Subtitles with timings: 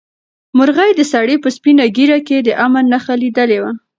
[0.57, 3.71] مرغۍ د سړي په سپینه ږیره کې د امن نښه لیدلې وه.